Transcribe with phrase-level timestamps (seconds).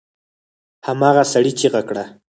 [0.87, 2.03] هماغه سړي چيغه کړه!